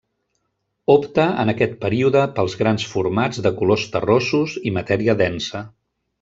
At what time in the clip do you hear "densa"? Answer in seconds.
5.23-5.65